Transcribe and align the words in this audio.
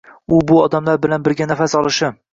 u 0.37 0.39
bu 0.51 0.55
odamlar 0.61 0.97
bilan 1.05 1.27
birga 1.29 1.49
nafas 1.53 1.81
olishi 1.83 2.15